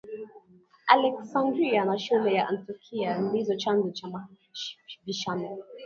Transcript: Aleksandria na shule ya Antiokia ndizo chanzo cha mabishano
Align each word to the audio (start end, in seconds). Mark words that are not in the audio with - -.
Aleksandria 0.87 1.85
na 1.85 1.97
shule 1.99 2.33
ya 2.33 2.47
Antiokia 2.47 3.17
ndizo 3.17 3.55
chanzo 3.55 3.91
cha 3.91 4.07
mabishano 4.07 5.57